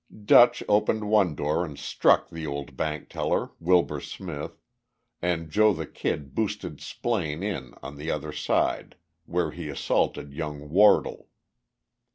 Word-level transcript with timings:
"Dutch" 0.25 0.63
opened 0.67 1.07
one 1.11 1.35
door 1.35 1.63
and 1.63 1.77
struck 1.77 2.27
the 2.31 2.47
old 2.47 2.75
bank 2.75 3.07
teller, 3.07 3.51
Wilbur 3.59 3.99
Smith, 4.01 4.59
and 5.21 5.51
"Joe 5.51 5.73
the 5.73 5.85
Kid" 5.85 6.33
boosted 6.33 6.81
Splaine 6.81 7.43
in 7.43 7.75
on 7.83 7.97
the 7.97 8.09
other 8.09 8.31
side, 8.31 8.95
where 9.27 9.51
he 9.51 9.69
assaulted 9.69 10.33
young 10.33 10.71
Wardle. 10.71 11.27